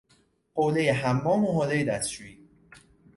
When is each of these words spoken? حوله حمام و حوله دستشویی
حوله 0.53 0.93
حمام 0.93 1.45
و 1.45 1.51
حوله 1.61 1.83
دستشویی 1.85 2.49